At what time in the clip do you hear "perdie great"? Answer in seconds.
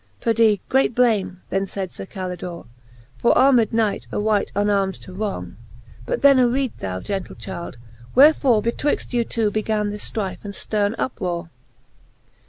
0.19-0.95